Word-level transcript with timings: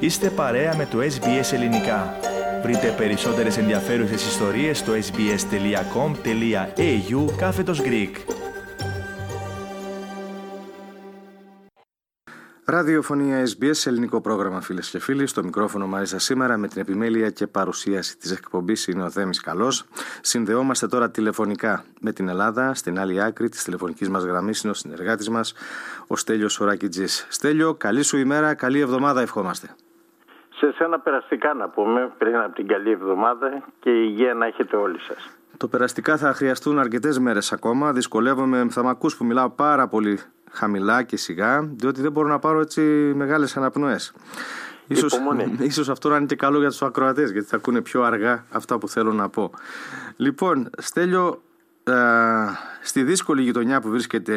Είστε 0.00 0.30
παρέα 0.30 0.76
με 0.76 0.86
το 0.86 0.98
SBS 0.98 1.52
Ελληνικά. 1.52 2.16
Βρείτε 2.62 2.94
περισσότερες 2.96 3.56
ενδιαφέρουσες 3.56 4.26
ιστορίες 4.26 4.78
στο 4.78 4.92
sbs.com.au 4.92 6.16
κάθετος 7.36 7.80
Greek. 7.82 8.10
Ραδιοφωνία 12.64 13.46
SBS, 13.46 13.86
ελληνικό 13.86 14.20
πρόγραμμα 14.20 14.60
φίλες 14.60 14.90
και 14.90 14.98
φίλοι. 14.98 15.26
Στο 15.26 15.44
μικρόφωνο 15.44 15.86
Μαρίζα 15.86 16.18
σήμερα 16.18 16.56
με 16.56 16.68
την 16.68 16.80
επιμέλεια 16.80 17.30
και 17.30 17.46
παρουσίαση 17.46 18.16
της 18.16 18.30
εκπομπής 18.30 18.86
είναι 18.86 19.02
ο 19.02 19.10
Θέμη 19.10 19.36
Καλός. 19.36 19.84
Συνδεόμαστε 20.20 20.86
τώρα 20.86 21.10
τηλεφωνικά 21.10 21.84
με 22.00 22.12
την 22.12 22.28
Ελλάδα. 22.28 22.74
Στην 22.74 22.98
άλλη 22.98 23.22
άκρη 23.22 23.48
της 23.48 23.62
τηλεφωνικής 23.64 24.08
μας 24.08 24.24
γραμμής 24.24 24.60
είναι 24.60 24.72
ο 24.72 24.74
συνεργάτης 24.74 25.28
μας, 25.28 25.54
ο 26.06 26.16
Στέλιος 26.16 26.52
Σοράκιτζή. 26.52 27.06
Στέλιο, 27.28 27.74
καλή 27.74 28.02
σου 28.02 28.16
ημέρα, 28.16 28.54
καλή 28.54 28.80
εβδομάδα 28.80 29.20
ευχόμαστε. 29.20 29.68
Σε 30.58 30.72
σένα 30.72 31.00
περαστικά 31.00 31.54
να 31.54 31.68
πούμε 31.68 32.12
πριν 32.18 32.36
από 32.36 32.54
την 32.54 32.66
καλή 32.66 32.90
εβδομάδα 32.90 33.62
και 33.80 33.90
η 33.90 34.06
υγεία 34.08 34.34
να 34.34 34.46
έχετε 34.46 34.76
όλοι 34.76 35.00
σας. 35.00 35.30
Το 35.56 35.68
περαστικά 35.68 36.16
θα 36.16 36.32
χρειαστούν 36.32 36.78
αρκετές 36.78 37.18
μέρες 37.18 37.52
ακόμα. 37.52 37.92
Δυσκολεύομαι, 37.92 38.66
θα 38.70 38.82
με 38.82 38.88
ακούς 38.88 39.16
που 39.16 39.24
μιλάω 39.24 39.50
πάρα 39.50 39.88
πολύ 39.88 40.20
χαμηλά 40.50 41.02
και 41.02 41.16
σιγά, 41.16 41.62
διότι 41.62 42.00
δεν 42.00 42.12
μπορώ 42.12 42.28
να 42.28 42.38
πάρω 42.38 42.60
έτσι 42.60 42.80
μεγάλες 43.16 43.56
αναπνοές. 43.56 44.14
Ίσως, 44.86 45.20
ίσως 45.70 45.88
αυτό 45.88 46.08
να 46.08 46.16
είναι 46.16 46.26
και 46.26 46.36
καλό 46.36 46.58
για 46.58 46.68
τους 46.68 46.82
ακροατές 46.82 47.30
γιατί 47.30 47.46
θα 47.48 47.56
ακούνε 47.56 47.80
πιο 47.80 48.02
αργά 48.02 48.44
αυτά 48.52 48.78
που 48.78 48.88
θέλω 48.88 49.12
να 49.12 49.28
πω. 49.28 49.50
Λοιπόν, 50.16 50.70
Στέλιο, 50.78 51.42
στη 52.82 53.02
δύσκολη 53.02 53.42
γειτονιά 53.42 53.80
που 53.80 53.88
βρίσκεται 53.88 54.34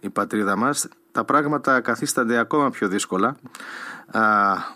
η 0.00 0.10
πατρίδα 0.10 0.56
μας 0.56 0.88
τα 1.12 1.24
πράγματα 1.24 1.80
καθίστανται 1.80 2.38
ακόμα 2.38 2.70
πιο 2.70 2.88
δύσκολα 2.88 3.36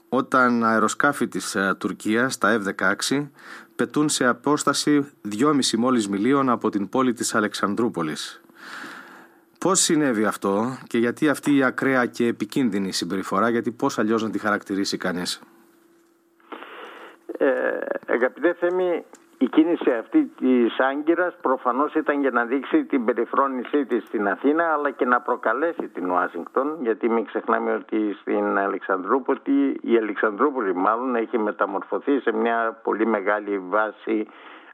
όταν 0.09 0.65
αεροσκάφη 0.65 1.29
της 1.29 1.57
Τουρκίας, 1.79 2.39
τα 2.39 2.61
F-16, 2.61 3.27
πετούν 3.77 4.09
σε 4.09 4.27
απόσταση 4.27 5.07
2,5 5.41 5.77
μόλις 5.77 6.09
μιλίων 6.09 6.51
από 6.51 6.69
την 6.71 6.89
πόλη 6.89 7.13
της 7.13 7.35
Αλεξανδρούπολης. 7.35 8.41
Πώς 9.59 9.81
συνέβη 9.81 10.25
αυτό 10.25 10.79
και 10.87 10.99
γιατί 10.99 11.29
αυτή 11.29 11.57
η 11.57 11.63
ακραία 11.63 12.07
και 12.07 12.27
επικίνδυνη 12.27 12.93
συμπεριφορά, 12.93 13.49
γιατί 13.49 13.71
πώς 13.71 13.99
αλλιώς 13.99 14.23
να 14.23 14.31
τη 14.31 14.39
χαρακτηρίσει 14.39 14.97
κανείς; 14.97 15.41
Ε, 17.39 17.47
αγαπητέ 18.07 18.55
Θέμη, 18.55 19.05
η 19.39 19.49
κίνηση 19.49 19.91
αυτή 19.91 20.25
της 20.25 20.79
Άγκυρας 20.79 21.37
προφανώς 21.41 21.95
ήταν 21.95 22.21
για 22.21 22.31
να 22.31 22.45
δείξει 22.45 22.85
την 22.85 23.05
περιφρόνησή 23.05 23.85
της 23.87 24.05
στην 24.05 24.29
Αθήνα 24.29 24.73
αλλά 24.73 24.91
και 24.91 25.05
να 25.05 25.21
προκαλέσει 25.21 25.89
την 25.89 26.11
Ουάσιγκτον 26.11 26.77
γιατί 26.81 27.09
μην 27.09 27.25
ξεχνάμε 27.25 27.73
ότι 27.73 28.17
στην 28.21 28.59
Αλεξανδρούπολη, 28.59 29.81
η 29.83 29.97
Αλεξανδρούπολη 29.97 30.75
μάλλον 30.75 31.17
έχει 31.17 31.39
μεταμορφωθεί 31.39 32.21
σε 32.21 32.33
μια 32.33 32.81
πολύ 32.83 33.07
μεγάλη 33.07 33.59
βάση 33.59 34.27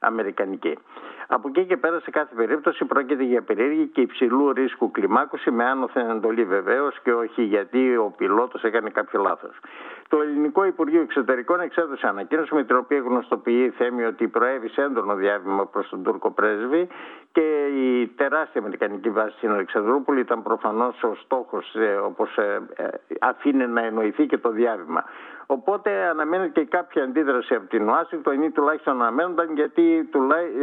αμερικανική. 0.03 0.79
Από 1.27 1.49
εκεί 1.49 1.65
και 1.65 1.77
πέρα, 1.77 2.01
σε 2.01 2.11
κάθε 2.11 2.35
περίπτωση, 2.35 2.85
πρόκειται 2.85 3.23
για 3.23 3.43
περίεργη 3.43 3.87
και 3.87 4.01
υψηλού 4.01 4.53
ρίσκου 4.53 4.91
κλιμάκωση 4.91 5.51
με 5.51 5.65
άνωθεν 5.65 6.11
εντολή 6.11 6.45
βεβαίως 6.45 7.01
και 7.03 7.13
όχι 7.13 7.43
γιατί 7.43 7.97
ο 7.97 8.15
πιλότος 8.17 8.63
έκανε 8.63 8.91
κάποιο 8.91 9.21
λάθος. 9.21 9.61
Το 10.09 10.21
Ελληνικό 10.21 10.65
Υπουργείο 10.65 11.01
Εξωτερικών 11.01 11.61
εξέδωσε 11.61 12.07
ανακοίνωση 12.07 12.55
με 12.55 12.65
την 12.65 12.77
οποία 12.77 12.99
γνωστοποιεί 12.99 13.71
θέμη 13.71 14.05
ότι 14.05 14.29
προέβησε 14.29 14.83
έντονο 14.83 15.15
διάβημα 15.15 15.67
προς 15.67 15.89
τον 15.89 16.03
Τούρκο 16.03 16.31
πρέσβη 16.31 16.89
και 17.33 17.67
η 17.67 18.07
τεράστια 18.07 18.61
Αμερικανική 18.61 19.11
βάση 19.11 19.37
στην 19.37 19.51
Αλεξανδρούπολη 19.51 20.21
ήταν 20.21 20.43
προφανώς 20.43 21.03
ο 21.03 21.15
στόχος, 21.15 21.75
ε, 21.75 21.95
όπως 21.95 22.37
ε, 22.37 22.63
ε, 22.77 22.89
αφήνει 23.21 23.67
να 23.67 23.85
εννοηθεί 23.85 24.27
και 24.27 24.39
το 24.39 24.51
διάβημα. 24.51 25.05
Οπότε 25.53 25.91
αναμένεται 26.05 26.61
και 26.61 26.67
κάποια 26.67 27.03
αντίδραση 27.03 27.55
από 27.55 27.67
την 27.69 27.89
Ουάσιγκτον 27.89 28.43
ή 28.43 28.51
τουλάχιστον 28.51 29.03
αναμένονταν 29.03 29.55
γιατί 29.55 30.09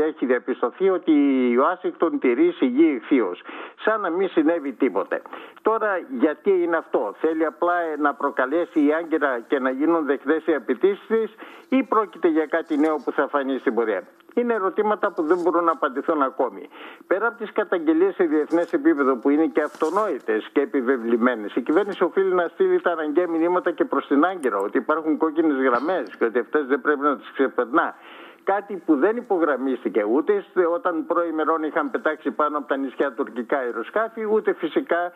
έχει 0.08 0.26
διαπιστωθεί 0.26 0.90
ότι 0.90 1.12
η 1.52 1.56
Ουάσιγκτον 1.56 2.20
τηρεί 2.20 2.52
σιγή 2.52 2.86
ηχθείω. 2.86 3.36
Σαν 3.84 4.02
να 4.02 4.10
μην 4.10 4.30
συνέβη 4.30 4.72
τίποτε. 4.72 5.22
Τώρα 5.62 5.98
γιατί 6.20 6.64
είναι 6.64 6.78
αυτό; 6.78 7.16
Θέλει 7.20 7.46
απλά 7.46 7.74
να 8.00 8.14
προκαλέσει 8.14 8.86
η 8.86 8.94
Άγκυρα 8.94 9.40
και 9.48 9.60
να 9.60 9.70
γίνουν 9.70 10.06
δεκτές 10.06 10.46
οι 10.46 10.54
απαιτήσεις 10.54 11.08
της 11.08 11.36
ή 11.70 11.84
πρόκειται 11.84 12.28
για 12.28 12.46
κάτι 12.46 12.78
νέο 12.78 12.96
που 13.04 13.12
θα 13.12 13.28
φανεί 13.28 13.58
στην 13.58 13.74
πορεία; 13.74 14.04
Είναι 14.40 14.54
ερωτήματα 14.54 15.12
που 15.12 15.24
δεν 15.24 15.38
μπορούν 15.42 15.64
να 15.64 15.72
απαντηθούν 15.72 16.22
ακόμη. 16.22 16.70
Πέρα 17.08 17.28
από 17.28 17.38
τις 17.38 17.52
καταγγελίες 17.52 18.16
σε 18.16 18.24
διεθνές 18.24 18.74
επίπεδο 18.74 19.16
που 19.16 19.30
είναι 19.30 19.46
και 19.46 19.62
αυτονόητες 19.62 20.50
και 20.52 20.62
επιβεβλημένες, 20.62 21.56
η 21.56 21.62
κυβέρνηση 21.62 22.04
οφείλει 22.04 22.34
να 22.34 22.48
στείλει 22.48 22.82
τα 22.82 22.92
αναγκαία 22.92 23.28
μηνύματα 23.28 23.72
και 23.72 23.86
προς 23.86 24.08
την 24.08 24.26
Άγκυρα 24.26 24.58
ότι 24.58 24.78
υπάρχουν 24.78 25.18
κόκκινες 25.18 25.58
γραμμές 25.58 26.16
και 26.18 26.26
ότι 26.26 26.40
αυτές 26.40 26.66
δεν 26.66 26.82
πρέπει 26.82 27.02
να 27.02 27.18
τις 27.18 27.32
ξεπερνά 27.32 27.96
κάτι 28.44 28.74
που 28.86 28.96
δεν 28.96 29.18
υπογραμμίστηκε 29.18 30.04
ούτε 30.04 30.44
όταν 30.74 31.06
προημερών 31.06 31.64
είχαν 31.64 31.92
πετάξει 31.92 32.32
πάνω 32.32 32.58
από 32.58 32.68
τα 32.68 32.78
νησιά 32.78 33.12
τουρκικά 33.14 33.58
αεροσκάφη, 33.58 34.26
ούτε 34.26 34.54
φυσικά 34.54 35.12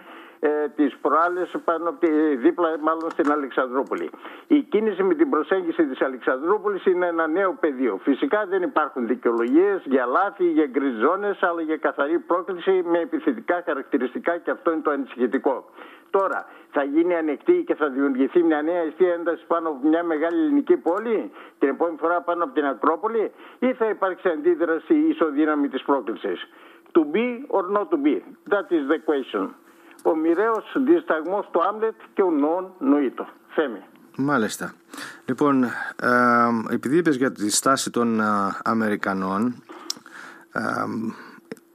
ε, 0.45 0.67
τις 0.75 0.97
προάλλες 1.01 1.55
πάνω 1.65 1.89
από 1.89 1.99
τη, 1.99 2.35
δίπλα 2.35 2.77
μάλλον 2.79 3.09
στην 3.11 3.31
Αλεξανδρούπολη. 3.31 4.09
Η 4.47 4.61
κίνηση 4.61 5.03
με 5.03 5.13
την 5.13 5.29
προσέγγιση 5.29 5.85
της 5.85 6.01
Αλεξανδρούπολης 6.01 6.85
είναι 6.85 7.07
ένα 7.07 7.27
νέο 7.27 7.53
πεδίο. 7.59 7.99
Φυσικά 8.03 8.45
δεν 8.45 8.61
υπάρχουν 8.61 9.07
δικαιολογίες 9.07 9.81
για 9.85 10.05
λάθη, 10.05 10.45
για 10.51 10.65
γκριζόνες, 10.65 11.43
αλλά 11.43 11.61
για 11.61 11.77
καθαρή 11.77 12.19
πρόκληση 12.19 12.83
με 12.85 12.99
επιθετικά 12.99 13.61
χαρακτηριστικά 13.65 14.37
και 14.37 14.51
αυτό 14.51 14.71
είναι 14.71 14.81
το 14.81 14.91
ανησυχητικό. 14.91 15.65
Τώρα, 16.09 16.45
θα 16.71 16.83
γίνει 16.83 17.15
ανοιχτή 17.15 17.63
και 17.67 17.75
θα 17.75 17.89
δημιουργηθεί 17.89 18.43
μια 18.43 18.61
νέα 18.61 18.81
αιστεία 18.81 19.13
έντασης 19.13 19.45
πάνω 19.45 19.69
από 19.69 19.87
μια 19.87 20.03
μεγάλη 20.03 20.41
ελληνική 20.41 20.77
πόλη, 20.77 21.31
την 21.59 21.69
επόμενη 21.69 21.97
φορά 21.99 22.21
πάνω 22.21 22.43
από 22.43 22.53
την 22.53 22.65
Ακρόπολη, 22.65 23.31
ή 23.59 23.73
θα 23.73 23.85
υπάρξει 23.89 24.29
αντίδραση 24.29 24.93
ισοδύναμη 24.93 25.67
της 25.67 25.81
πρόκλησης. 25.83 26.47
To 26.97 27.01
be 27.15 27.27
or 27.47 27.63
not 27.75 27.87
to 27.93 27.97
be. 28.05 28.15
That 28.53 28.67
is 28.77 28.83
the 28.93 28.99
question. 29.09 29.62
Ο 30.03 30.15
μοιραίο 30.15 30.63
δισταγμός 30.85 31.49
του 31.51 31.63
Άμλετ 31.63 31.95
και 32.13 32.21
ο 32.21 32.31
νόν 32.31 32.71
νοήτο. 32.79 33.27
Θέμη. 33.55 33.83
Μάλιστα. 34.17 34.73
Λοιπόν, 35.25 35.63
ε, 35.63 35.69
επειδή 36.69 36.97
είπες 36.97 37.15
για 37.15 37.31
τη 37.31 37.49
στάση 37.51 37.91
των 37.91 38.19
ε, 38.19 38.23
Αμερικανών, 38.63 39.63
ε, 40.51 40.61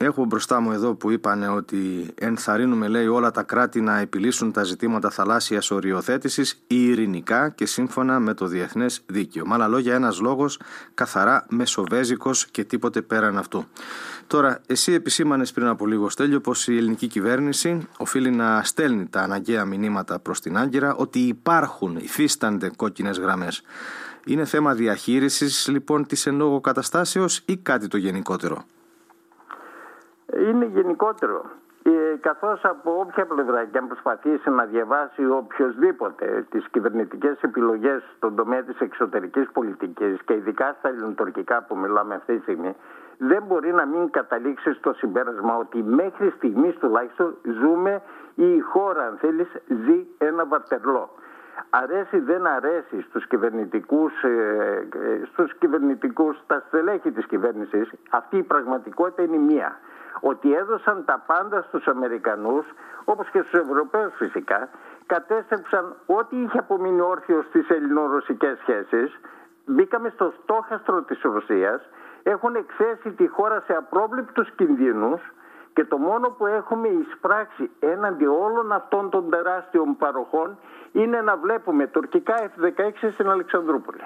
Έχω 0.00 0.24
μπροστά 0.24 0.60
μου 0.60 0.72
εδώ 0.72 0.94
που 0.94 1.10
είπαν 1.10 1.56
ότι 1.56 2.10
ενθαρρύνουμε 2.14 2.88
λέει 2.88 3.06
όλα 3.06 3.30
τα 3.30 3.42
κράτη 3.42 3.80
να 3.80 3.98
επιλύσουν 3.98 4.52
τα 4.52 4.64
ζητήματα 4.64 5.10
θαλάσσιας 5.10 5.70
οριοθέτησης 5.70 6.62
ειρηνικά 6.66 7.48
και 7.48 7.66
σύμφωνα 7.66 8.20
με 8.20 8.34
το 8.34 8.46
διεθνές 8.46 9.02
δίκαιο. 9.06 9.46
Με 9.46 9.54
άλλα 9.54 9.68
λόγια 9.68 9.94
ένας 9.94 10.20
λόγος 10.20 10.60
καθαρά 10.94 11.46
μεσοβέζικος 11.48 12.46
και 12.46 12.64
τίποτε 12.64 13.02
πέραν 13.02 13.38
αυτού. 13.38 13.64
Τώρα, 14.26 14.60
εσύ 14.66 14.92
επισήμανες 14.92 15.52
πριν 15.52 15.66
από 15.66 15.86
λίγο 15.86 16.08
Στέλιο 16.08 16.40
πως 16.40 16.68
η 16.68 16.76
ελληνική 16.76 17.06
κυβέρνηση 17.06 17.88
οφείλει 17.96 18.30
να 18.30 18.62
στέλνει 18.64 19.06
τα 19.06 19.20
αναγκαία 19.20 19.64
μηνύματα 19.64 20.18
προς 20.18 20.40
την 20.40 20.56
Άγκυρα 20.56 20.94
ότι 20.94 21.18
υπάρχουν, 21.18 21.96
υφίστανται 21.96 22.70
κόκκινες 22.76 23.18
γραμμές. 23.18 23.62
Είναι 24.24 24.44
θέμα 24.44 24.74
διαχείρισης 24.74 25.68
λοιπόν 25.68 26.06
της 26.06 26.26
εν 26.26 26.36
λόγω 26.36 26.60
καταστάσεως 26.60 27.42
ή 27.44 27.56
κάτι 27.56 27.88
το 27.88 27.96
γενικότερο; 27.96 28.64
Είναι 30.36 30.64
γενικότερο. 30.64 31.44
Ε, 31.82 32.16
καθώς 32.20 32.64
από 32.64 33.00
όποια 33.00 33.26
πλευρά 33.26 33.64
και 33.64 33.78
αν 33.78 33.86
προσπαθήσει 33.86 34.50
να 34.50 34.64
διαβάσει 34.64 35.26
οποιοδήποτε 35.26 36.46
τις 36.50 36.68
κυβερνητικές 36.68 37.36
επιλογές 37.40 38.02
στον 38.16 38.34
τομέα 38.36 38.62
της 38.62 38.78
εξωτερικής 38.80 39.48
πολιτικής 39.52 40.22
και 40.22 40.34
ειδικά 40.34 40.76
στα 40.78 40.88
ελληνοτουρκικά 40.88 41.62
που 41.62 41.76
μιλάμε 41.76 42.14
αυτή 42.14 42.36
τη 42.36 42.42
στιγμή 42.42 42.76
δεν 43.18 43.42
μπορεί 43.46 43.72
να 43.72 43.86
μην 43.86 44.10
καταλήξει 44.10 44.72
στο 44.72 44.92
συμπέρασμα 44.92 45.56
ότι 45.56 45.82
μέχρι 45.82 46.30
στιγμής 46.36 46.74
τουλάχιστον 46.76 47.36
ζούμε 47.60 48.02
ή 48.34 48.54
η 48.54 48.60
χώρα 48.60 49.06
αν 49.06 49.16
θέλεις 49.20 49.48
ζει 49.66 50.06
ένα 50.18 50.46
βαρτερλό. 50.46 51.10
Αρέσει 51.70 52.18
δεν 52.18 52.46
αρέσει 52.46 53.00
στους 53.08 53.26
κυβερνητικούς, 53.26 54.22
ε, 54.22 54.28
ε, 54.94 55.24
στους 55.32 55.54
κυβερνητικούς, 55.54 56.36
στα 56.36 56.62
στελέχη 56.66 57.10
της 57.10 57.26
κυβέρνησης, 57.26 57.90
αυτή 58.10 58.36
η 58.36 58.42
πραγματικότητα 58.42 59.22
είναι 59.22 59.38
μία 59.38 59.78
ότι 60.20 60.54
έδωσαν 60.54 61.04
τα 61.04 61.22
πάντα 61.26 61.62
στους 61.62 61.86
Αμερικανούς 61.86 62.66
όπως 63.04 63.30
και 63.30 63.40
στους 63.40 63.60
Ευρωπαίους 63.60 64.14
φυσικά 64.16 64.68
κατέστρεψαν 65.06 65.96
ό,τι 66.06 66.36
είχε 66.42 66.58
απομείνει 66.58 67.00
όρθιος 67.00 67.44
στις 67.44 67.68
ελληνο-ρωσικές 67.68 68.58
σχέσεις 68.58 69.20
μπήκαμε 69.64 70.08
στο 70.08 70.32
στόχαστρο 70.42 71.02
της 71.02 71.20
Ρωσίας 71.22 71.80
έχουν 72.22 72.54
εκθέσει 72.54 73.10
τη 73.10 73.26
χώρα 73.26 73.62
σε 73.66 73.72
απρόβλεπτους 73.72 74.50
κινδύνους 74.50 75.20
και 75.72 75.84
το 75.84 75.98
μόνο 75.98 76.28
που 76.28 76.46
έχουμε 76.46 76.88
εισπράξει 76.88 77.70
έναντι 77.80 78.26
όλων 78.26 78.72
αυτών 78.72 79.10
των 79.10 79.30
τεράστιων 79.30 79.96
παροχών 79.96 80.58
είναι 80.92 81.20
να 81.20 81.36
βλέπουμε 81.36 81.86
τουρκικά 81.86 82.34
F-16 82.38 83.10
στην 83.12 83.30
Αλεξανδρούπολη. 83.30 84.02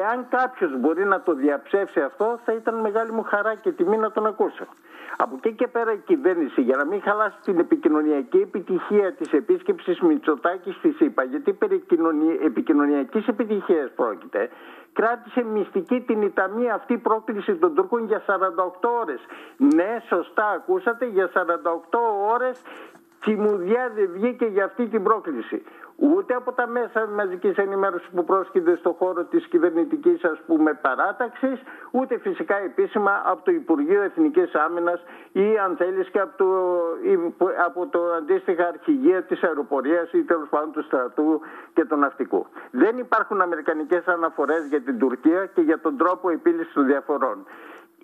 Εάν 0.00 0.26
κάποιος 0.28 0.80
μπορεί 0.80 1.04
να 1.04 1.20
το 1.20 1.34
διαψεύσει 1.34 2.00
αυτό, 2.00 2.38
θα 2.44 2.52
ήταν 2.52 2.74
μεγάλη 2.74 3.12
μου 3.12 3.22
χαρά 3.22 3.54
και 3.54 3.72
τιμή 3.72 3.96
να 3.96 4.10
τον 4.10 4.26
ακούσω. 4.26 4.66
Από 5.16 5.34
εκεί 5.36 5.54
και 5.54 5.66
πέρα 5.66 5.92
η 5.92 5.96
κυβέρνηση, 5.96 6.60
για 6.62 6.76
να 6.76 6.84
μην 6.86 7.02
χαλάσει 7.02 7.36
την 7.42 7.58
επικοινωνιακή 7.58 8.38
επιτυχία 8.38 9.12
της 9.12 9.32
επίσκεψης 9.32 10.00
Μητσοτάκης 10.00 10.74
στη 10.74 10.90
ΣΥΠΑ, 10.90 11.22
γιατί 11.22 11.52
περί 11.52 11.84
επικοινωνιακής 12.44 13.26
επιτυχίας 13.26 13.90
πρόκειται, 13.96 14.48
κράτησε 14.92 15.42
μυστική 15.42 16.00
την 16.00 16.22
Ιταλή 16.22 16.70
αυτή 16.70 16.98
πρόκληση 16.98 17.54
των 17.54 17.74
Τούρκων 17.74 18.04
για 18.06 18.22
48 18.26 18.88
ώρες. 19.00 19.20
Ναι, 19.56 20.02
σωστά 20.08 20.48
ακούσατε, 20.48 21.06
για 21.06 21.30
48 21.34 21.98
ώρες 22.32 22.62
Τσιμουδιά 23.22 23.92
δεν 23.94 24.10
βγήκε 24.12 24.44
για 24.44 24.64
αυτή 24.64 24.86
την 24.86 25.02
πρόκληση. 25.02 25.62
Ούτε 25.96 26.34
από 26.34 26.52
τα 26.52 26.66
μέσα 26.66 27.06
μαζικής 27.06 27.56
ενημέρωσης 27.56 28.08
που 28.14 28.24
πρόσκειται 28.24 28.76
στον 28.76 28.92
χώρο 28.92 29.24
της 29.24 29.46
κυβερνητικής 29.46 30.24
ας 30.24 30.38
πούμε 30.46 30.74
παράταξης, 30.74 31.62
ούτε 31.90 32.18
φυσικά 32.18 32.56
επίσημα 32.56 33.22
από 33.24 33.44
το 33.44 33.50
Υπουργείο 33.50 34.02
Εθνικής 34.02 34.54
Άμυνας 34.54 35.02
ή 35.32 35.58
αν 35.58 35.76
θέλεις 35.76 36.08
και 36.10 36.20
από 36.20 36.36
το, 36.36 37.48
από 37.66 37.86
το 37.86 38.12
αντίστοιχα 38.12 38.66
αρχηγείο 38.66 39.22
της 39.22 39.42
αεροπορίας 39.42 40.12
ή 40.12 40.22
τέλος 40.22 40.48
πάντων 40.48 40.72
του 40.72 40.82
στρατού 40.82 41.40
και 41.74 41.84
του 41.84 41.96
ναυτικού. 41.96 42.46
Δεν 42.70 42.98
υπάρχουν 42.98 43.40
αμερικανικές 43.40 44.06
αναφορές 44.06 44.66
για 44.68 44.80
την 44.80 44.98
Τουρκία 44.98 45.46
και 45.46 45.60
για 45.60 45.78
τον 45.80 45.96
τρόπο 45.96 46.30
επίλυσης 46.30 46.72
των 46.72 46.86
διαφορών. 46.86 47.46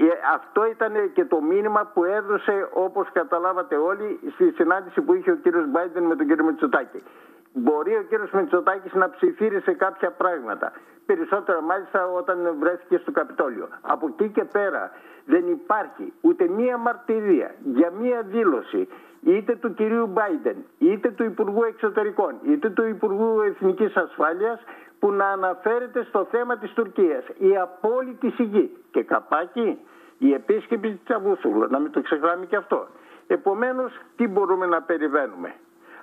Ε, 0.01 0.05
αυτό 0.35 0.67
ήταν 0.67 1.13
και 1.13 1.25
το 1.25 1.41
μήνυμα 1.41 1.91
που 1.95 2.05
έδωσε 2.05 2.69
όπως 2.73 3.09
καταλάβατε 3.13 3.77
όλοι 3.77 4.21
στη 4.35 4.51
συνάντηση 4.51 5.01
που 5.01 5.15
είχε 5.15 5.31
ο 5.31 5.35
κύριος 5.35 5.71
Μπάιντεν 5.71 6.03
με 6.03 6.17
τον 6.17 6.27
κύριο 6.27 6.45
Μητσοτάκη. 6.45 7.03
Μπορεί 7.53 7.97
ο 7.97 8.03
κύριος 8.03 8.31
Μητσοτάκης 8.31 8.93
να 8.95 9.11
ψηφίρει 9.11 9.61
κάποια 9.61 10.11
πράγματα. 10.11 10.73
Περισσότερα 11.07 11.63
μάλιστα 11.63 12.07
όταν 12.07 12.57
βρέθηκε 12.59 12.97
στο 12.97 13.13
Καπιτόλιο. 13.13 13.69
Από 13.81 14.07
εκεί 14.07 14.29
και 14.29 14.45
πέρα 14.45 14.91
δεν 15.25 15.47
υπάρχει 15.51 16.13
ούτε 16.21 16.49
μία 16.49 16.77
μαρτυρία 16.77 17.55
για 17.65 17.91
μία 17.91 18.23
δήλωση 18.23 18.89
είτε 19.23 19.57
του 19.57 19.75
κυρίου 19.75 20.07
Μπάιντεν, 20.07 20.57
είτε 20.79 21.11
του 21.11 21.25
Υπουργού 21.25 21.63
Εξωτερικών, 21.63 22.35
είτε 22.43 22.71
του 22.71 22.85
Υπουργού 22.85 23.41
Εθνικής 23.41 23.97
Ασφάλειας 23.97 24.61
που 24.99 25.13
να 25.13 25.27
αναφέρεται 25.27 26.05
στο 26.05 26.27
θέμα 26.31 26.59
της 26.59 26.73
Τουρκίας. 26.73 27.25
Η 27.39 27.57
απόλυτη 27.57 28.31
σιγή 28.31 28.77
και 28.91 29.03
καπάκι 29.03 29.79
η 30.19 30.33
επίσκεψη 30.33 30.91
της 30.91 31.05
Τσαβούσουλου, 31.05 31.67
να 31.71 31.79
μην 31.79 31.91
το 31.93 32.03
ξεχνάμε 32.03 32.47
και 32.47 32.57
αυτό. 32.57 32.87
Επομένως, 33.27 33.93
τι 34.17 34.29
μπορούμε 34.29 34.67
να 34.67 34.83
περιμένουμε; 34.83 35.55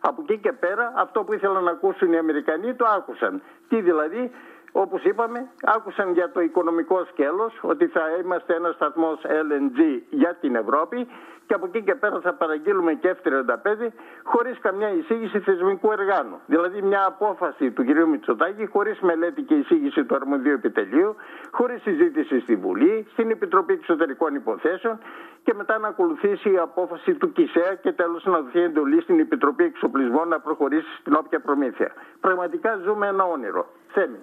Από 0.08 0.22
εκεί 0.22 0.38
και 0.38 0.52
πέρα, 0.52 0.94
αυτό 0.96 1.24
που 1.24 1.34
ήθελαν 1.34 1.64
να 1.64 1.72
ακούσουν 1.72 2.14
οι 2.14 2.18
Αμερικανοί 2.18 2.74
το 2.74 2.86
άκουσαν. 2.98 3.42
Τι 3.70 3.82
δηλαδή, 3.82 4.32
όπως 4.72 5.04
είπαμε, 5.04 5.48
άκουσαν 5.64 6.14
για 6.14 6.32
το 6.32 6.40
οικονομικό 6.42 7.06
σκέλος, 7.12 7.54
ότι 7.62 7.88
θα 7.88 8.02
είμαστε 8.24 8.54
ένας 8.54 8.76
σταθμός 8.76 9.20
LNG 9.24 9.80
για 10.10 10.38
την 10.42 10.56
Ευρώπη 10.56 11.08
και 11.48 11.54
από 11.54 11.66
εκεί 11.66 11.82
και 11.84 11.96
πέρα 11.96 12.20
θα 12.20 12.34
παραγγείλουμε 12.34 12.94
και 12.94 13.16
F-35 13.16 13.88
χωρίς 14.24 14.60
καμιά 14.60 14.90
εισήγηση 14.90 15.40
θεσμικού 15.40 15.92
εργάνου. 15.92 16.40
Δηλαδή 16.46 16.82
μια 16.82 17.06
απόφαση 17.06 17.72
του 17.72 17.86
κ. 17.86 18.06
Μητσοτάκη 18.08 18.66
χωρίς 18.66 19.00
μελέτη 19.00 19.42
και 19.42 19.54
εισήγηση 19.54 20.04
του 20.06 20.16
αρμοδίου 20.16 20.54
επιτελείου, 20.54 21.16
χωρίς 21.52 21.82
συζήτηση 21.82 22.40
στη 22.40 22.56
Βουλή, 22.56 23.08
στην 23.12 23.30
Επιτροπή 23.32 23.74
Εξωτερικών 23.74 24.36
Υποθέσεων 24.36 25.00
και 25.46 25.54
μετά 25.54 25.78
να 25.78 25.88
ακολουθήσει 25.88 26.52
η 26.52 26.58
απόφαση 26.58 27.14
του 27.14 27.32
ΚΙΣΕΑ 27.32 27.76
και 27.76 27.92
τέλος 27.92 28.24
να 28.26 28.42
δοθεί 28.42 28.60
εντολή 28.60 29.02
στην 29.02 29.20
Επιτροπή 29.20 29.64
Εξοπλισμών 29.64 30.28
να 30.28 30.40
προχωρήσει 30.40 30.96
στην 31.00 31.14
όποια 31.14 31.40
προμήθεια. 31.40 31.92
Πραγματικά 32.20 32.78
ζούμε 32.86 33.08
ένα 33.08 33.24
όνειρο. 33.24 33.68
Θέμη. 33.88 34.18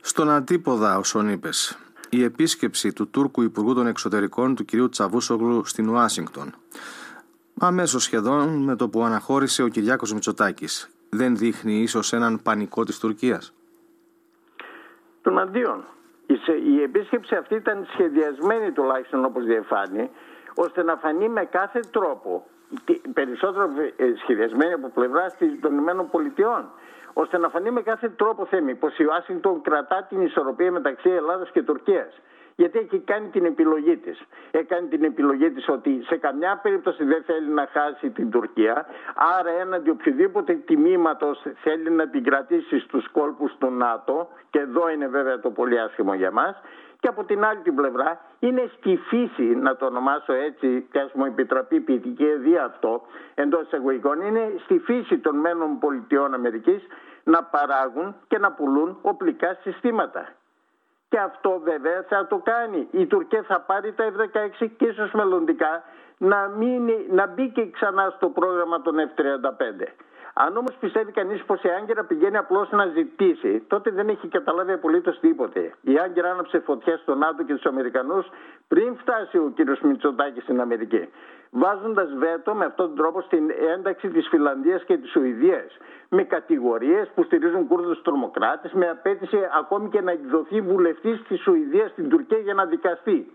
Στον 0.00 0.30
αντίποδα, 0.30 0.98
όσον 0.98 1.28
είπες, 1.28 1.78
η 2.10 2.22
επίσκεψη 2.22 2.92
του 2.92 3.08
Τούρκου 3.08 3.42
Υπουργού 3.42 3.74
των 3.74 3.86
Εξωτερικών 3.86 4.54
του 4.54 4.64
κ. 4.64 4.88
Τσαβούσογλου 4.90 5.64
στην 5.64 5.88
Ουάσιγκτον. 5.88 6.54
Αμέσως 7.60 8.02
σχεδόν 8.02 8.64
με 8.64 8.76
το 8.76 8.88
που 8.88 9.02
αναχώρησε 9.02 9.62
ο 9.62 9.68
Κυριάκος 9.68 10.12
Μητσοτάκης. 10.12 10.90
Δεν 11.10 11.36
δείχνει 11.36 11.82
ίσως 11.82 12.12
έναν 12.12 12.42
πανικό 12.42 12.84
της 12.84 12.98
Τουρκίας; 12.98 13.54
Τον 15.22 15.38
αντίον. 15.38 15.84
Η 16.64 16.82
επίσκεψη 16.82 17.34
αυτή 17.34 17.54
ήταν 17.54 17.86
σχεδιασμένη 17.92 18.72
τουλάχιστον 18.72 19.24
όπως 19.24 19.44
διαφάνει 19.44 20.10
ώστε 20.54 20.82
να 20.82 20.96
φανεί 20.96 21.28
με 21.28 21.44
κάθε 21.44 21.80
τρόπο 21.90 22.46
περισσότερο 23.14 23.70
ε, 23.96 24.04
σχεδιασμένη 24.22 24.72
από 24.72 24.88
πλευρά 24.88 25.26
των 25.60 25.78
ΗΠΑ 26.26 26.72
ώστε 27.12 27.38
να 27.38 27.48
φανεί 27.48 27.70
με 27.70 27.82
κάθε 27.82 28.08
τρόπο 28.08 28.46
θέμη 28.46 28.74
πως 28.74 28.98
η 28.98 29.04
Ουάσιγκτον 29.04 29.62
κρατά 29.62 30.06
την 30.08 30.20
ισορροπία 30.20 30.72
μεταξύ 30.72 31.10
Ελλάδας 31.10 31.50
και 31.50 31.62
Τουρκίας. 31.62 32.20
Γιατί 32.56 32.78
έχει 32.78 32.98
κάνει 32.98 33.28
την 33.28 33.44
επιλογή 33.44 33.96
της. 33.96 34.22
Έκανε 34.50 34.86
την 34.88 35.04
επιλογή 35.04 35.50
της 35.50 35.68
ότι 35.68 36.02
σε 36.06 36.16
καμιά 36.16 36.60
περίπτωση 36.62 37.04
δεν 37.04 37.22
θέλει 37.22 37.48
να 37.48 37.68
χάσει 37.72 38.10
την 38.10 38.30
Τουρκία, 38.30 38.86
άρα 39.38 39.50
έναντι 39.50 39.90
οποιοδήποτε 39.90 40.54
τιμήματος 40.54 41.42
θέλει 41.62 41.90
να 41.90 42.08
την 42.08 42.24
κρατήσει 42.24 42.78
στους 42.78 43.08
κόλπους 43.10 43.56
του 43.58 43.70
ΝΑΤΟ, 43.70 44.28
και 44.50 44.58
εδώ 44.58 44.90
είναι 44.90 45.06
βέβαια 45.06 45.40
το 45.40 45.50
πολύ 45.50 45.80
άσχημο 45.80 46.14
για 46.14 46.30
μας, 46.30 46.60
και 47.00 47.08
από 47.08 47.24
την 47.24 47.44
άλλη 47.44 47.60
την 47.60 47.74
πλευρά 47.74 48.20
είναι 48.38 48.70
στη 48.76 48.96
φύση, 48.96 49.42
να 49.42 49.76
το 49.76 49.86
ονομάσω 49.86 50.32
έτσι, 50.32 50.86
και 50.90 50.98
ας 50.98 51.12
μου 51.12 51.24
επιτραπεί 51.24 51.80
ποιητική 51.80 52.24
εδία 52.24 52.64
αυτό, 52.64 53.02
εντός 53.34 53.62
εισαγωγικών, 53.66 54.20
είναι 54.20 54.52
στη 54.64 54.78
φύση 54.78 55.18
των 55.18 55.36
μένων 55.36 55.78
πολιτιών 55.78 56.34
Αμερικής 56.34 56.86
να 57.24 57.42
παράγουν 57.44 58.14
και 58.28 58.38
να 58.38 58.52
πουλούν 58.52 58.98
οπλικά 59.02 59.58
συστήματα. 59.62 60.28
Και 61.08 61.18
αυτό 61.18 61.60
βέβαια 61.64 62.04
θα 62.08 62.26
το 62.26 62.36
κάνει. 62.44 62.88
Η 62.90 63.06
Τουρκία 63.06 63.42
θα 63.42 63.60
πάρει 63.60 63.92
τα 63.92 64.04
F-16 64.12 64.66
και 64.76 64.86
ίσως 64.86 65.12
μελλοντικά 65.12 65.82
να, 66.18 66.48
μείνει, 66.48 67.06
να 67.10 67.26
μπει 67.26 67.50
και 67.50 67.70
ξανά 67.70 68.12
στο 68.16 68.28
πρόγραμμα 68.28 68.82
των 68.82 68.94
F-35. 68.96 69.86
Αν 70.38 70.56
όμως 70.56 70.74
πιστεύει 70.80 71.12
κανείς 71.12 71.44
πως 71.44 71.62
η 71.62 71.68
Άγκυρα 71.68 72.04
πηγαίνει 72.04 72.36
απλώς 72.36 72.70
να 72.70 72.86
ζητήσει, 72.86 73.64
τότε 73.66 73.90
δεν 73.90 74.08
έχει 74.08 74.28
καταλάβει 74.28 74.72
απολύτως 74.72 75.18
τίποτε. 75.20 75.72
Η 75.80 75.98
Άγκυρα 75.98 76.30
άναψε 76.30 76.58
φωτιά 76.58 76.96
στον 76.96 77.18
ΝΑΤΟ 77.18 77.42
και 77.42 77.54
του 77.54 77.68
Αμερικανούς 77.68 78.26
πριν 78.68 78.96
φτάσει 78.96 79.38
ο 79.38 79.52
κ. 79.56 79.80
Μητσοτάκης 79.82 80.42
στην 80.42 80.60
Αμερική. 80.60 81.08
Βάζοντας 81.50 82.08
βέτο 82.18 82.54
με 82.54 82.64
αυτόν 82.64 82.86
τον 82.86 82.96
τρόπο 82.96 83.20
στην 83.20 83.50
ένταξη 83.74 84.08
της 84.08 84.28
Φιλανδίας 84.28 84.84
και 84.84 84.96
της 84.96 85.10
Σουηδίας. 85.10 85.76
Με 86.08 86.22
κατηγορίες 86.22 87.10
που 87.14 87.22
στηρίζουν 87.22 87.66
Κούρδους 87.66 88.02
τρομοκράτες, 88.02 88.72
με 88.72 88.88
απέτηση 88.88 89.38
ακόμη 89.58 89.88
και 89.88 90.00
να 90.00 90.10
εκδοθεί 90.10 90.60
βουλευτής 90.60 91.22
της 91.28 91.40
Σουηδίας 91.40 91.90
στην 91.90 92.08
Τουρκία 92.08 92.38
για 92.38 92.54
να 92.54 92.64
δικαστεί. 92.64 93.32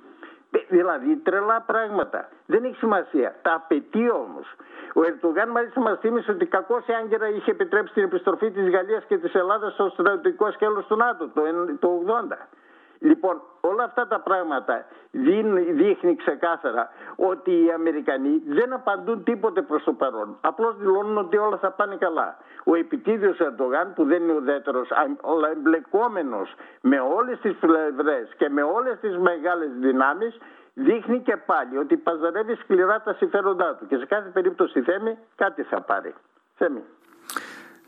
Δηλαδή 0.70 1.18
τρελά 1.18 1.62
πράγματα. 1.62 2.30
Δεν 2.46 2.64
έχει 2.64 2.76
σημασία. 2.76 3.36
Τα 3.42 3.54
απαιτεί 3.54 4.12
όμως. 4.12 4.56
Ο 4.94 5.02
Ερτογάν 5.02 5.50
μάλιστα 5.50 5.80
μας 5.80 6.00
θύμισε 6.00 6.32
ότι 6.32 6.46
κακώς 6.46 6.88
η 6.88 6.94
Άγκυρα 6.94 7.30
είχε 7.30 7.52
επιτρέψει 7.52 7.94
την 7.94 8.04
επιστροφή 8.04 8.52
της 8.52 8.70
Γαλλίας 8.70 9.04
και 9.04 9.18
της 9.18 9.34
Ελλάδας 9.34 9.74
στο 9.74 9.90
στρατιωτικό 9.90 10.52
σκέλος 10.52 10.86
του 10.86 10.96
ΝΑΤΟ 10.96 11.28
το 11.28 11.42
1980. 11.80 12.48
Λοιπόν, 13.00 13.42
όλα 13.62 13.84
αυτά 13.84 14.08
τα 14.08 14.20
πράγματα 14.20 14.86
δείχνει 15.72 16.16
ξεκάθαρα 16.16 16.90
ότι 17.16 17.52
οι 17.64 17.72
Αμερικανοί 17.72 18.42
δεν 18.48 18.74
απαντούν 18.74 19.24
τίποτε 19.24 19.62
προς 19.62 19.84
το 19.84 19.94
παρόν. 19.94 20.38
Απλώς 20.42 20.78
δηλώνουν 20.78 21.18
ότι 21.18 21.38
όλα 21.38 21.58
θα 21.58 21.72
πάνε 21.72 21.96
καλά. 21.96 22.38
Ο 22.64 22.76
επιτίδιος 22.76 23.40
Ερντογάν 23.40 23.94
που 23.94 24.04
δεν 24.06 24.24
είναι 24.24 24.34
ουδέτερος, 24.34 24.90
αλλά 25.22 25.50
εμπλεκόμενος 25.50 26.54
με 26.82 27.00
όλες 27.00 27.40
τις 27.40 27.56
πλευρές 27.56 28.34
και 28.38 28.50
με 28.50 28.62
όλες 28.62 29.00
τις 29.00 29.18
μεγάλες 29.18 29.70
δυνάμεις 29.80 30.38
δείχνει 30.74 31.20
και 31.20 31.38
πάλι 31.38 31.78
ότι 31.78 31.98
παζαρεύει 31.98 32.56
σκληρά 32.56 33.02
τα 33.02 33.14
συμφέροντά 33.14 33.76
του 33.76 33.88
και 33.88 33.98
σε 33.98 34.06
κάθε 34.06 34.30
περίπτωση 34.30 34.82
θέμη 34.82 35.18
κάτι 35.36 35.64
θα 35.64 35.82
πάρει. 35.82 36.14
Θέμη. 36.56 36.84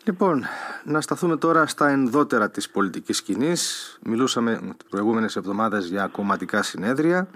Λοιπόν, 0.05 0.43
να 0.83 1.01
σταθούμε 1.01 1.37
τώρα 1.37 1.67
στα 1.67 1.89
ενδότερα 1.89 2.49
της 2.49 2.69
πολιτικής 2.69 3.17
σκηνής. 3.17 3.97
Μιλούσαμε 4.03 4.59
τις 4.77 4.89
προηγούμενες 4.89 5.35
εβδομάδες 5.35 5.87
για 5.87 6.07
κομματικά 6.07 6.63
συνέδρια. 6.63 7.27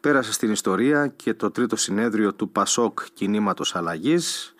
πέρασε 0.00 0.32
στην 0.32 0.50
ιστορία 0.50 1.06
και 1.06 1.34
το 1.34 1.50
τρίτο 1.50 1.76
συνέδριο 1.76 2.34
του 2.34 2.50
ΠΑΣΟΚ 2.50 3.00
Κινήματος 3.14 3.76
Αλλαγής. 3.76 4.54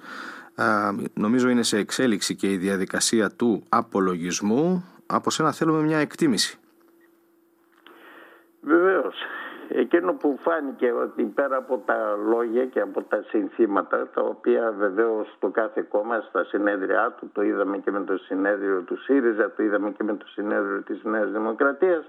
νομίζω 1.15 1.49
είναι 1.49 1.63
σε 1.63 1.77
εξέλιξη 1.79 2.35
και 2.35 2.53
η 2.53 2.57
διαδικασία 2.57 3.31
του 3.31 3.65
απολογισμού. 3.69 4.85
Από 5.07 5.31
σένα 5.31 5.53
θέλουμε 5.53 5.83
μια 5.83 5.99
εκτίμηση. 5.99 6.59
Βεβαίως. 8.61 9.15
Εκείνο 9.73 10.13
που 10.13 10.39
φάνηκε 10.41 10.93
ότι 10.93 11.23
πέρα 11.23 11.57
από 11.57 11.83
τα 11.87 12.17
λόγια 12.29 12.67
και 12.67 12.81
από 12.81 13.03
τα 13.03 13.23
συνθήματα 13.29 14.09
τα 14.15 14.23
οποία 14.23 14.75
βεβαίως 14.79 15.37
το 15.39 15.49
κάθε 15.49 15.87
κόμμα 15.89 16.21
στα 16.21 16.45
συνέδριά 16.45 17.15
του 17.19 17.31
το 17.33 17.43
είδαμε 17.43 17.79
και 17.79 17.91
με 17.91 18.01
το 18.05 18.17
συνέδριο 18.17 18.81
του 18.81 18.97
ΣΥΡΙΖΑ 18.97 19.53
το 19.57 19.63
είδαμε 19.63 19.91
και 19.91 20.05
με 20.05 20.17
το 20.17 20.27
συνέδριο 20.27 20.83
της 20.83 21.05
Νέας 21.05 21.31
Δημοκρατίας 21.31 22.05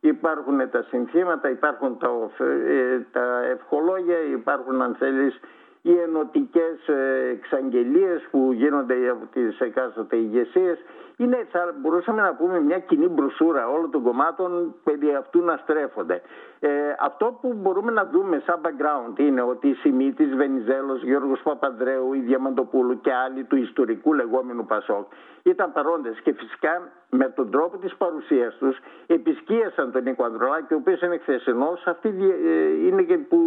υπάρχουν 0.00 0.70
τα 0.70 0.82
συνθήματα, 0.82 1.50
υπάρχουν 1.50 1.98
τα, 1.98 2.08
ε, 2.44 2.98
τα 3.12 3.42
ευχολόγια, 3.44 4.18
υπάρχουν 4.20 4.82
αν 4.82 4.94
θέλεις 4.94 5.40
οι 5.82 5.98
ενωτικές 5.98 6.88
ε, 6.88 7.28
εξαγγελίες 7.30 8.28
που 8.30 8.52
γίνονται 8.52 9.08
από 9.08 9.26
τις 9.32 9.60
εκάστοτε 9.60 10.16
ηγεσίες 10.16 10.78
είναι, 11.16 11.46
θα 11.50 11.74
μπορούσαμε 11.80 12.22
να 12.22 12.34
πούμε, 12.34 12.60
μια 12.60 12.78
κοινή 12.78 13.06
μπροσούρα 13.06 13.68
όλων 13.68 13.90
των 13.90 14.02
κομμάτων 14.02 14.74
περί 14.84 15.14
αυτού 15.14 15.40
να 15.40 15.56
στρέφονται. 15.56 16.22
Ε, 16.60 16.68
αυτό 17.00 17.38
που 17.40 17.52
μπορούμε 17.52 17.92
να 17.92 18.04
δούμε 18.04 18.42
σαν 18.46 18.60
background 18.64 19.18
είναι 19.18 19.42
ότι 19.42 19.68
η 19.68 19.74
Σιμίτης, 19.74 20.34
Βενιζέλος, 20.36 21.02
Γιώργος 21.02 21.40
Παπανδρέου, 21.42 22.12
η 22.12 22.18
Διαμαντοπούλου 22.18 23.00
και 23.00 23.12
άλλοι 23.12 23.44
του 23.44 23.56
ιστορικού 23.56 24.14
λεγόμενου 24.14 24.66
Πασόκ 24.66 25.06
ήταν 25.42 25.72
παρόντες 25.72 26.20
και 26.20 26.32
φυσικά 26.32 26.88
με 27.10 27.28
τον 27.28 27.50
τρόπο 27.50 27.76
της 27.76 27.94
παρουσίας 27.96 28.54
τους 28.58 28.78
επισκίασαν 29.06 29.92
τον 29.92 30.02
Νίκο 30.02 30.24
Ανδρολάκη 30.24 30.74
ο 30.74 30.76
οποίος 30.76 31.00
είναι 31.00 31.18
χθεσινός. 31.18 31.86
Αυτοί 31.86 32.08
ε, 32.08 32.86
είναι 32.86 33.02
και 33.02 33.18
που 33.18 33.38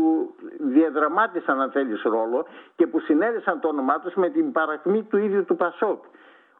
διαδραμάτισαν 0.59 1.61
αν 1.61 1.71
θέλεις 1.71 2.01
ρόλο 2.01 2.45
και 2.75 2.87
που 2.87 2.99
συνέδεσαν 2.99 3.59
το 3.59 3.67
όνομά 3.67 3.99
τους 3.99 4.13
με 4.13 4.29
την 4.29 4.51
παρακμή 4.51 5.03
του 5.03 5.17
ίδιου 5.17 5.45
του 5.45 5.55
Πασόκ 5.55 6.03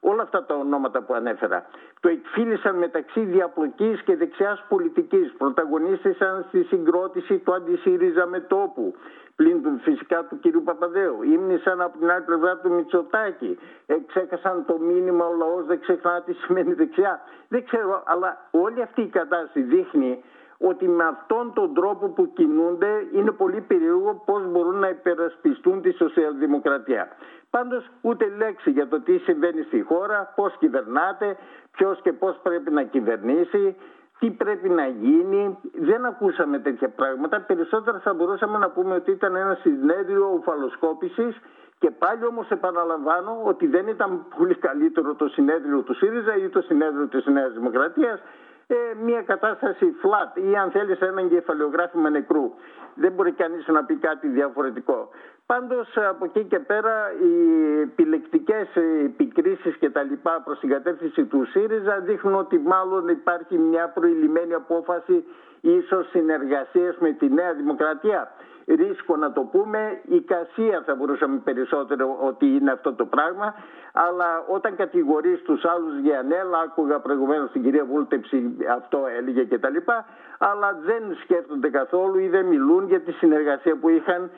όλα 0.03 0.23
αυτά 0.23 0.45
τα 0.45 0.55
ονόματα 0.55 1.01
που 1.01 1.13
ανέφερα. 1.13 1.65
Το 1.99 2.09
εκφύλισαν 2.09 2.75
μεταξύ 2.77 3.19
διαπλοκής 3.19 4.01
και 4.01 4.15
δεξιάς 4.15 4.65
πολιτικής. 4.69 5.33
Πρωταγωνίστησαν 5.37 6.45
στη 6.47 6.63
συγκρότηση 6.63 7.37
του 7.37 7.53
αντισύριζα 7.53 8.25
με 8.25 8.39
τόπου. 8.39 8.95
Πλην 9.35 9.63
του 9.63 9.79
φυσικά 9.83 10.23
του 10.23 10.39
κυρίου 10.39 10.63
Παπαδέου. 10.63 11.23
Ήμνησαν 11.23 11.81
από 11.81 11.97
την 11.97 12.11
άλλη 12.11 12.23
πλευρά 12.23 12.57
του 12.57 12.71
Μητσοτάκη. 12.71 13.59
Εξέχασαν 13.85 14.65
το 14.65 14.77
μήνυμα 14.77 15.25
ο 15.25 15.33
λαός 15.35 15.65
δεν 15.65 15.79
ξεχνά 15.79 16.21
τι 16.21 16.33
σημαίνει 16.33 16.73
δεξιά. 16.73 17.21
Δεν 17.47 17.65
ξέρω, 17.65 18.03
αλλά 18.05 18.47
όλη 18.51 18.81
αυτή 18.81 19.01
η 19.01 19.07
κατάσταση 19.07 19.61
δείχνει 19.61 20.23
ότι 20.57 20.87
με 20.87 21.03
αυτόν 21.03 21.53
τον 21.53 21.73
τρόπο 21.73 22.07
που 22.09 22.33
κινούνται 22.33 23.07
είναι 23.13 23.31
πολύ 23.31 23.61
περίεργο 23.61 24.21
πώς 24.25 24.51
μπορούν 24.51 24.75
να 24.79 24.89
υπερασπιστούν 24.89 25.81
τη 25.81 25.91
σοσιαλδημοκρατία. 25.91 27.07
Πάντως 27.49 27.89
ούτε 28.01 28.33
λέξη 28.37 28.71
για 28.71 28.87
το 28.87 29.01
τι 29.01 29.17
συμβαίνει 29.17 29.61
στη 29.61 29.81
χώρα, 29.81 30.33
πώς 30.35 30.55
κυβερνάτε, 30.59 31.37
ποιος 31.71 32.01
και 32.01 32.13
πώς 32.13 32.39
πρέπει 32.43 32.71
να 32.71 32.83
κυβερνήσει, 32.83 33.75
τι 34.19 34.31
πρέπει 34.31 34.69
να 34.69 34.87
γίνει. 34.87 35.57
Δεν 35.73 36.05
ακούσαμε 36.05 36.59
τέτοια 36.59 36.89
πράγματα. 36.89 37.41
Περισσότερα 37.41 37.99
θα 37.99 38.13
μπορούσαμε 38.13 38.57
να 38.57 38.69
πούμε 38.69 38.95
ότι 38.95 39.11
ήταν 39.11 39.35
ένα 39.35 39.57
συνέδριο 39.61 40.31
ουφαλοσκόπησης 40.37 41.39
και 41.79 41.91
πάλι 41.91 42.25
όμως 42.25 42.49
επαναλαμβάνω 42.49 43.41
ότι 43.43 43.67
δεν 43.67 43.87
ήταν 43.87 44.25
πολύ 44.37 44.55
καλύτερο 44.55 45.13
το 45.13 45.27
συνέδριο 45.27 45.81
του 45.81 45.93
ΣΥΡΙΖΑ 45.93 46.35
ή 46.35 46.49
το 46.49 46.61
συνέδριο 46.61 47.07
της 47.07 47.25
Νέας 47.25 47.53
Δημοκρατίας 47.53 48.19
ε, 48.67 48.75
μια 49.03 49.21
κατάσταση 49.21 49.95
flat 50.01 50.41
ή 50.51 50.55
αν 50.55 50.71
θέλεις 50.71 50.99
ένα 50.99 51.21
εγκεφαλαιογράφημα 51.21 52.09
νεκρού. 52.09 52.51
Δεν 52.95 53.11
μπορεί 53.11 53.31
κανείς 53.31 53.67
να 53.67 53.83
πει 53.83 53.95
κάτι 53.95 54.27
διαφορετικό. 54.27 55.09
Πάντως 55.45 55.97
από 56.09 56.25
εκεί 56.25 56.43
και 56.43 56.59
πέρα 56.59 57.11
οι 57.23 57.35
επιλεκτικές 57.81 58.67
επικρίσεις 59.05 59.75
και 59.75 59.89
τα 59.89 60.03
λοιπά 60.03 60.41
προς 60.45 60.59
την 60.59 60.69
κατεύθυνση 60.69 61.25
του 61.25 61.45
ΣΥΡΙΖΑ 61.45 61.99
δείχνουν 61.99 62.35
ότι 62.35 62.57
μάλλον 62.59 63.07
υπάρχει 63.07 63.57
μια 63.57 63.89
προηλημένη 63.89 64.53
απόφαση 64.53 65.23
ίσως 65.61 66.09
συνεργασίες 66.09 66.95
με 66.99 67.11
τη 67.11 67.29
Νέα 67.29 67.53
Δημοκρατία 67.53 68.31
ρίσκο 68.65 69.15
να 69.15 69.31
το 69.31 69.41
πούμε, 69.41 70.01
η 70.03 70.21
κασία 70.21 70.83
θα 70.85 70.95
μπορούσαμε 70.95 71.37
περισσότερο 71.43 72.17
ότι 72.21 72.45
είναι 72.45 72.71
αυτό 72.71 72.93
το 72.93 73.05
πράγμα, 73.05 73.55
αλλά 73.93 74.43
όταν 74.47 74.75
κατηγορείς 74.75 75.41
τους 75.41 75.65
άλλους 75.65 75.99
για 75.99 76.19
ανέλα, 76.19 76.59
άκουγα 76.59 76.99
προηγουμένως 76.99 77.51
την 77.51 77.63
κυρία 77.63 77.85
Βούλτεψη 77.85 78.57
αυτό 78.71 79.05
έλεγε 79.17 79.43
και 79.43 79.59
τα 79.59 79.69
λοιπά, 79.69 80.05
αλλά 80.37 80.79
δεν 80.85 81.03
σκέφτονται 81.23 81.69
καθόλου 81.69 82.17
ή 82.19 82.27
δεν 82.27 82.45
μιλούν 82.45 82.87
για 82.87 83.01
τη 83.01 83.11
συνεργασία 83.11 83.75
που 83.75 83.89
είχαν 83.89 84.29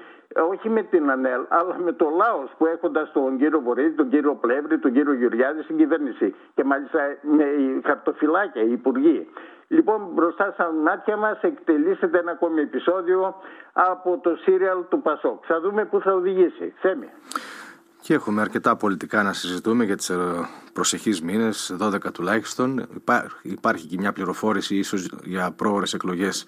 όχι 0.51 0.69
με 0.69 0.81
την 0.81 1.11
ΑΝΕΛ, 1.11 1.41
αλλά 1.47 1.75
με 1.77 1.91
το 1.91 2.09
λαό 2.09 2.43
που 2.57 2.65
έχοντας 2.65 3.11
τον 3.11 3.37
κύριο 3.37 3.59
Βορύδη, 3.59 3.95
τον 3.95 4.09
κύριο 4.09 4.35
Πλεύρη, 4.35 4.77
τον 4.79 4.91
κύριο 4.91 5.13
Γεωργιάδη 5.13 5.61
στην 5.61 5.77
κυβέρνηση. 5.77 6.35
Και 6.55 6.63
μάλιστα 6.63 6.99
με 7.21 7.45
χαρτοφυλάκια, 7.83 8.61
οι 8.61 8.71
υπουργοί. 8.71 9.27
Λοιπόν, 9.67 10.07
μπροστά 10.13 10.51
στα 10.53 10.71
μάτια 10.71 11.17
μας 11.17 11.41
εκτελήσεται 11.41 12.19
ένα 12.19 12.31
ακόμη 12.31 12.61
επεισόδιο 12.61 13.35
από 13.73 14.19
το 14.23 14.35
σύριαλ 14.35 14.77
του 14.89 15.01
Πασόκ. 15.01 15.43
Θα 15.47 15.61
δούμε 15.61 15.85
πού 15.85 15.99
θα 15.99 16.13
οδηγήσει. 16.13 16.73
Θέμη. 16.81 17.09
Και 18.01 18.13
έχουμε 18.13 18.41
αρκετά 18.41 18.75
πολιτικά 18.75 19.23
να 19.23 19.33
συζητούμε 19.33 19.83
για 19.83 19.95
τις 19.95 20.09
ε, 20.09 20.17
προσεχείς 20.73 21.21
μήνες, 21.21 21.75
12 21.81 22.11
τουλάχιστον. 22.13 22.87
Υπάρχει 23.41 23.87
και 23.87 23.97
μια 23.99 24.13
πληροφόρηση 24.13 24.75
ίσως 24.75 25.09
για 25.23 25.51
πρόορες 25.51 25.93
εκλογές 25.93 26.45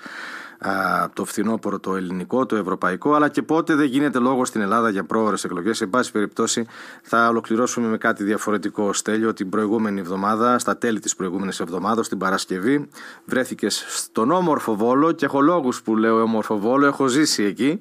το 1.14 1.26
φθινόπωρο 1.26 1.80
το 1.80 1.96
ελληνικό, 1.96 2.46
το 2.46 2.56
ευρωπαϊκό, 2.56 3.14
αλλά 3.14 3.30
και 3.30 3.42
πότε 3.42 3.76
δεν 3.76 3.86
γίνεται 3.86 4.20
λόγο 4.20 4.46
στην 4.46 4.62
Ελλάδα 4.62 4.90
για 4.90 5.04
πρόορε 5.04 5.36
εκλογές. 5.44 5.78
Σε 5.78 5.88
πάση 5.88 6.12
περιπτώσει, 6.12 6.66
θα 7.02 7.28
ολοκληρώσουμε 7.28 7.88
με 7.88 7.98
κάτι 7.98 8.24
διαφορετικό. 8.24 8.94
Στέλιο, 8.94 9.34
την 9.34 9.50
προηγούμενη 9.50 10.00
εβδομάδα, 10.00 10.60
στα 10.60 10.78
τέλη 10.78 11.00
της 11.00 11.16
προηγούμενης 11.16 11.60
εβδομάδας, 11.60 12.08
την 12.08 12.18
Παρασκευή, 12.18 12.90
βρέθηκες 13.26 13.86
στον 13.88 14.32
όμορφο 14.32 14.76
Βόλο 14.76 15.12
και 15.12 15.26
έχω 15.26 15.42
λόγους 15.42 15.82
που 15.82 15.96
λέω 15.96 16.22
όμορφο 16.22 16.58
Βόλο, 16.58 16.86
έχω 16.86 17.08
ζήσει 17.08 17.44
εκεί, 17.44 17.80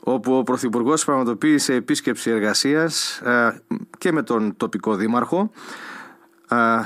όπου 0.00 0.36
ο 0.36 0.42
Πρωθυπουργός 0.42 1.04
πραγματοποίησε 1.04 1.74
επίσκεψη 1.74 2.30
εργασίας 2.30 3.22
και 3.98 4.12
με 4.12 4.22
τον 4.22 4.56
τοπικό 4.56 4.94
δήμαρχο. 4.94 5.50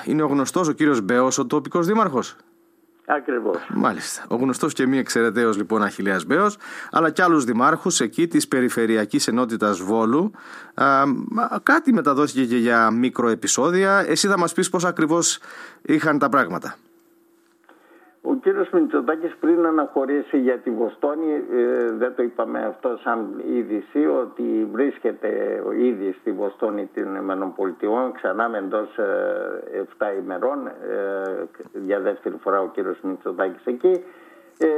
Είναι 0.04 0.22
ο 0.22 0.26
γνωστός 0.26 0.68
ο 0.68 0.72
κύριος 0.72 1.00
Μπέος, 1.00 1.38
ο 1.38 1.46
τοπικός 1.46 1.86
δήμαρχος. 1.86 2.36
Ακριβώς. 3.06 3.56
Μάλιστα. 3.68 4.24
Ο 4.28 4.36
γνωστός 4.36 4.72
και 4.72 4.86
μη 4.86 4.98
εξαιρεταίος 4.98 5.56
λοιπόν 5.56 5.82
Αχηλέα 5.82 6.20
Μπέος, 6.26 6.56
αλλά 6.90 7.10
και 7.10 7.22
άλλους 7.22 7.44
δημάρχους 7.44 8.00
εκεί 8.00 8.26
της 8.28 8.48
Περιφερειακής 8.48 9.28
Ενότητας 9.28 9.78
Βόλου. 9.78 10.30
Α, 10.74 11.04
κάτι 11.62 11.92
μεταδόθηκε 11.92 12.44
και 12.44 12.56
για 12.56 12.90
μικροεπισόδια. 12.90 14.04
Εσύ 14.08 14.28
θα 14.28 14.38
μας 14.38 14.52
πεις 14.52 14.70
πώς 14.70 14.84
ακριβώς 14.84 15.38
είχαν 15.82 16.18
τα 16.18 16.28
πράγματα. 16.28 16.76
Ο 18.42 18.44
κύριος 18.44 18.70
Μητσοτάκης 18.70 19.36
πριν 19.40 19.66
αναχωρήσει 19.66 20.38
για 20.38 20.58
τη 20.58 20.70
Βοστόνη, 20.70 21.44
ε, 21.52 21.92
δεν 21.92 22.14
το 22.14 22.22
είπαμε 22.22 22.64
αυτό 22.64 22.98
σαν 23.02 23.42
είδηση, 23.52 24.06
ότι 24.06 24.68
βρίσκεται 24.72 25.62
ήδη 25.78 26.16
στη 26.20 26.32
Βοστόνη 26.32 26.90
των 26.94 27.16
ΗΠΑ, 27.16 28.10
ξανά 28.14 28.48
με 28.48 28.58
εντός 28.58 28.98
7 29.98 30.06
ε, 30.06 30.16
ημερών, 30.22 30.66
ε, 30.66 30.72
για 31.72 32.00
δεύτερη 32.00 32.34
φορά 32.42 32.60
ο 32.60 32.68
κύριος 32.68 33.00
Μητσοτάκης 33.02 33.64
εκεί. 33.64 34.04
Ε, 34.58 34.68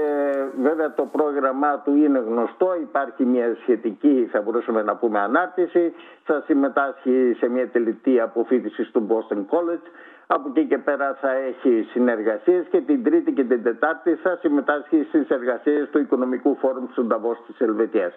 βέβαια 0.63 0.95
το 0.95 1.03
πρόγραμμά 1.13 1.79
του 1.85 1.95
είναι 1.95 2.19
γνωστό, 2.19 2.75
υπάρχει 2.81 3.25
μια 3.25 3.57
σχετική 3.61 4.29
θα 4.33 4.41
μπορούσαμε 4.41 4.83
να 4.83 4.97
πούμε 4.97 5.19
ανάρτηση, 5.19 5.95
θα 6.25 6.43
συμμετάσχει 6.47 7.37
σε 7.39 7.49
μια 7.49 7.69
τελετή 7.69 8.21
αποφύτησης 8.21 8.91
του 8.91 9.07
Boston 9.11 9.39
College 9.39 9.87
από 10.27 10.49
εκεί 10.49 10.67
και 10.67 10.79
πέρα 10.79 11.15
θα 11.21 11.31
έχει 11.33 11.87
συνεργασίες 11.91 12.67
και 12.71 12.81
την 12.81 13.05
Τρίτη 13.05 13.33
και 13.33 13.45
την 13.45 13.63
Τετάρτη 13.63 14.15
θα 14.15 14.37
συμμετάσχει 14.41 15.07
στις 15.09 15.29
εργασίες 15.29 15.89
του 15.91 15.99
Οικονομικού 15.99 16.57
Φόρουμ 16.61 16.87
του 16.95 17.05
Νταβός 17.05 17.39
της 17.47 17.61
Ελβετίας. 17.61 18.15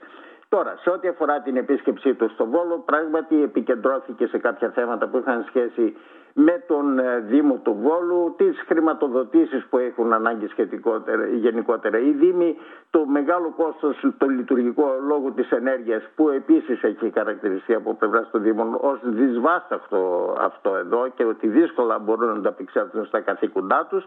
Τώρα, 0.49 0.77
σε 0.81 0.89
ό,τι 0.89 1.07
αφορά 1.07 1.41
την 1.41 1.57
επίσκεψή 1.57 2.13
τους 2.13 2.31
στο 2.31 2.45
Βόλο, 2.45 2.83
πράγματι 2.85 3.43
επικεντρώθηκε 3.43 4.27
σε 4.27 4.37
κάποια 4.37 4.69
θέματα 4.69 5.07
που 5.07 5.17
είχαν 5.17 5.43
σχέση 5.47 5.95
με 6.33 6.63
τον 6.67 6.99
ε, 6.99 7.19
Δήμο 7.19 7.55
του 7.63 7.77
Βόλου, 7.81 8.33
τις 8.37 8.63
χρηματοδοτήσεις 8.67 9.65
που 9.69 9.77
έχουν 9.77 10.13
ανάγκη 10.13 10.47
σχετικότερα, 10.47 11.25
γενικότερα. 11.25 11.99
Οι 11.99 12.11
Δήμοι, 12.11 12.57
το 12.89 13.05
μεγάλο 13.05 13.53
κόστος, 13.57 14.13
το 14.17 14.27
λειτουργικό 14.27 14.85
λόγο 15.07 15.31
της 15.31 15.51
ενέργειας 15.51 16.03
που 16.15 16.29
επίσης 16.29 16.83
έχει 16.83 17.11
χαρακτηριστεί 17.13 17.73
από 17.73 17.93
πλευρά 17.93 18.27
των 18.31 18.41
Δήμων 18.41 18.77
ως 18.81 18.99
δυσβάσταχτο 19.03 20.33
αυτό 20.39 20.75
εδώ 20.75 21.07
και 21.15 21.23
ότι 21.23 21.47
δύσκολα 21.47 21.99
μπορούν 21.99 22.27
να 22.27 22.33
ανταπεξέλθουν 22.33 23.05
στα 23.05 23.19
καθήκοντά 23.19 23.87
τους 23.89 24.05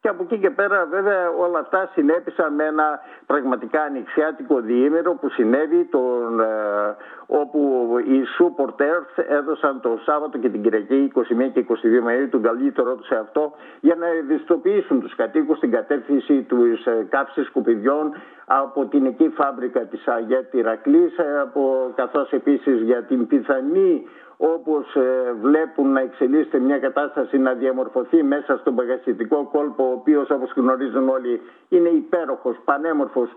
και 0.00 0.08
από 0.08 0.22
εκεί 0.22 0.38
και 0.38 0.50
πέρα 0.50 0.86
βέβαια 0.86 1.30
όλα 1.30 1.58
αυτά 1.58 1.90
συνέπησαν 1.92 2.54
με 2.54 2.64
ένα 2.64 3.00
πραγματικά 3.26 3.82
ανοιξιάτικο 3.82 4.60
διήμερο 4.60 5.14
που 5.14 5.28
συνέβη 5.28 5.84
τον, 5.84 6.40
ε, 6.40 6.96
όπου 7.30 7.60
οι 7.98 8.20
supporters 8.38 9.24
έδωσαν 9.28 9.80
το 9.80 9.98
Σάββατο 10.04 10.38
και 10.38 10.48
την 10.48 10.62
Κυριακή 10.62 11.12
21 11.14 11.20
και 11.52 11.66
22 11.68 11.72
Μαΐου 12.06 12.28
τον 12.30 12.42
καλύτερό 12.42 12.94
τους 12.94 13.06
σε 13.06 13.16
αυτό 13.16 13.52
για 13.80 13.94
να 13.94 14.06
ευαισθητοποιήσουν 14.06 15.00
τους 15.00 15.14
κατοίκους 15.14 15.56
στην 15.56 15.70
κατεύθυνση 15.70 16.42
τους 16.42 16.86
ε, 16.86 17.06
κάψης 17.08 17.46
σκουπιδιών 17.46 18.12
από 18.44 18.86
την 18.86 19.06
εκεί 19.06 19.28
φάμπρικα 19.28 19.80
της 19.80 20.06
Αγέτη 20.06 20.60
Ρακλής 20.60 21.18
ε, 21.18 21.40
από, 21.40 21.92
καθώς 21.94 22.32
επίσης 22.32 22.82
για 22.82 23.02
την 23.02 23.26
πιθανή 23.26 24.06
όπως 24.36 24.94
ε, 24.94 25.32
βλέπουν 25.40 25.92
να 25.92 26.00
εξελίσσεται 26.00 26.58
μια 26.58 26.78
κατάσταση 26.78 27.38
να 27.38 27.52
διαμορφωθεί 27.52 28.22
μέσα 28.22 28.56
στον 28.56 28.74
παγασιτικό 28.74 29.48
κόλπο 29.52 29.84
ο 29.84 29.92
οποίος 29.92 30.30
όπως 30.30 30.52
γνωρίζουν 30.56 31.08
όλοι 31.08 31.40
είναι 31.68 31.88
υπέροχος, 31.88 32.56
πανέμορφος 32.64 33.28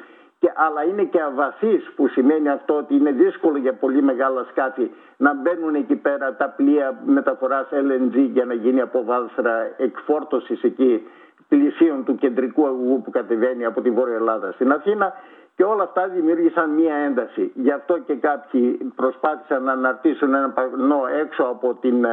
και, 0.41 0.51
αλλά 0.55 0.83
είναι 0.83 1.03
και 1.03 1.21
αβαθής 1.21 1.91
που 1.95 2.07
σημαίνει 2.07 2.49
αυτό 2.49 2.73
ότι 2.75 2.95
είναι 2.95 3.11
δύσκολο 3.11 3.57
για 3.57 3.73
πολύ 3.73 4.01
μεγάλα 4.01 4.45
σκάφη 4.49 4.91
να 5.17 5.33
μπαίνουν 5.33 5.75
εκεί 5.75 5.95
πέρα 5.95 6.35
τα 6.35 6.49
πλοία 6.49 6.99
μεταφοράς 7.05 7.67
LNG 7.71 8.15
για 8.31 8.45
να 8.45 8.53
γίνει 8.53 8.81
από 8.81 9.03
βάλθρα 9.03 9.53
εκφόρτωσης 9.77 10.63
εκεί 10.63 11.07
πλησίων 11.47 12.03
του 12.03 12.15
κεντρικού 12.15 12.65
αγωγού 12.65 13.01
που 13.01 13.11
κατεβαίνει 13.11 13.65
από 13.65 13.81
τη 13.81 13.89
Βόρεια 13.89 14.15
Ελλάδα 14.15 14.51
στην 14.51 14.71
Αθήνα 14.71 15.13
και 15.55 15.63
Και 15.63 15.63
όλα 15.63 15.83
αυτά 15.83 16.07
δημιούργησαν 16.07 16.69
μία 16.69 16.95
ένταση. 16.95 17.51
Γι' 17.55 17.71
αυτό 17.71 17.97
και 17.99 18.15
κάποιοι 18.15 18.91
προσπάθησαν 18.95 19.63
να 19.63 19.71
αναρτήσουν 19.71 20.33
ένα 20.33 20.49
πανό 20.49 21.01
έξω 21.19 21.43
από 21.43 21.77
την 21.81 22.05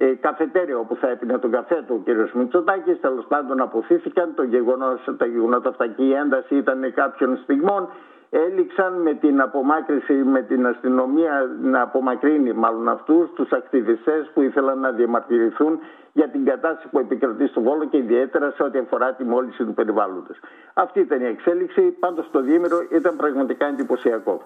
ε, 0.00 0.06
ε, 0.06 0.14
καφετέρια 0.14 0.78
όπου 0.78 0.96
θα 0.96 1.08
έπινε 1.08 1.38
τον 1.38 1.50
καφέ 1.50 1.84
του 1.86 2.02
ο 2.06 2.10
κ. 2.10 2.34
Μητσοτάκης. 2.34 3.00
Τέλος 3.00 3.24
πάντων 3.28 3.60
αποθήθηκαν. 3.60 4.34
Το 4.34 4.42
γεγονός, 4.42 5.14
τα 5.18 5.26
γεγονότα 5.26 5.68
αυτά 5.68 5.86
και 5.86 6.02
η 6.02 6.12
ένταση 6.12 6.54
ήταν 6.56 6.92
κάποιων 6.94 7.36
στιγμών 7.36 7.88
έληξαν 8.30 9.02
με 9.02 9.14
την 9.14 9.40
απομάκρυση, 9.40 10.12
με 10.12 10.42
την 10.42 10.66
αστυνομία 10.66 11.56
να 11.62 11.80
απομακρύνει 11.82 12.52
μάλλον 12.52 12.88
αυτούς 12.88 13.30
τους 13.34 13.50
ακτιβιστές 13.50 14.30
που 14.34 14.42
ήθελαν 14.42 14.78
να 14.78 14.90
διαμαρτυρηθούν 14.90 15.78
για 16.12 16.28
την 16.28 16.44
κατάσταση 16.44 16.88
που 16.88 16.98
επικρατεί 16.98 17.46
στο 17.46 17.60
Βόλο 17.60 17.84
και 17.84 17.96
ιδιαίτερα 17.96 18.50
σε 18.50 18.62
ό,τι 18.62 18.78
αφορά 18.78 19.12
τη 19.14 19.24
μόλυνση 19.24 19.64
του 19.64 19.74
περιβάλλοντος. 19.74 20.38
Αυτή 20.74 21.00
ήταν 21.00 21.20
η 21.20 21.24
εξέλιξη, 21.24 21.80
πάντως 21.80 22.30
το 22.30 22.40
διήμερο 22.40 22.78
ήταν 22.90 23.16
πραγματικά 23.16 23.66
εντυπωσιακό. 23.66 24.42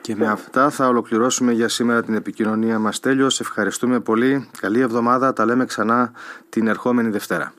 Και 0.00 0.16
με 0.16 0.26
αυτά 0.26 0.70
θα 0.70 0.88
ολοκληρώσουμε 0.88 1.52
για 1.52 1.68
σήμερα 1.68 2.02
την 2.02 2.14
επικοινωνία 2.14 2.78
μας 2.78 3.00
τέλειος. 3.00 3.40
Ευχαριστούμε 3.40 4.00
πολύ. 4.00 4.48
Καλή 4.60 4.80
εβδομάδα. 4.80 5.32
Τα 5.32 5.44
λέμε 5.44 5.64
ξανά 5.64 6.12
την 6.48 6.66
ερχόμενη 6.66 7.10
Δευτέρα. 7.10 7.52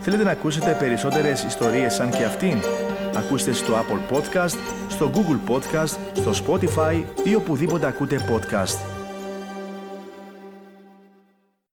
Θέλετε 0.00 0.24
να 0.24 0.30
ακούσετε 0.30 0.76
περισσότερες 0.78 1.44
ιστορίες 1.44 1.94
σαν 1.94 2.10
και 2.10 2.24
αυτήν; 2.24 2.58
Ακούστε 3.16 3.52
στο 3.52 3.74
Apple 3.74 4.16
Podcast, 4.16 4.58
στο 4.88 5.10
Google 5.14 5.50
Podcast, 5.52 5.96
στο 6.12 6.30
Spotify 6.46 7.04
ή 7.24 7.34
οπουδήποτε 7.34 7.86
ακούτε 7.86 8.20
podcast. 8.30 8.95